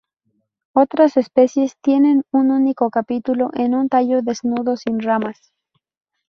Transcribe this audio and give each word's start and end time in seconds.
Otras 0.73 1.15
especies 1.15 1.77
tienen 1.79 2.23
un 2.31 2.49
único 2.49 2.89
capítulo 2.89 3.51
en 3.53 3.75
un 3.75 3.87
tallo 3.87 4.23
desnudo 4.23 4.75
sin 4.75 4.99
ramas. 4.99 5.53